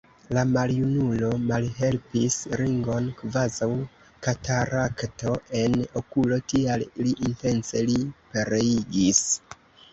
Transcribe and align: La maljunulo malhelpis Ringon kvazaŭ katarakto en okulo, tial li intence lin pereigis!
La 0.35 0.43
maljunulo 0.51 1.27
malhelpis 1.49 2.37
Ringon 2.61 3.11
kvazaŭ 3.19 3.69
katarakto 4.29 5.37
en 5.63 5.79
okulo, 6.03 6.43
tial 6.55 6.89
li 7.07 7.17
intence 7.31 7.87
lin 7.93 8.13
pereigis! 8.35 9.25